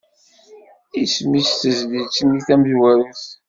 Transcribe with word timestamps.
Isem-is 1.01 1.49
tezlit-nni 1.61 2.39
tamezwarut? 2.47 3.23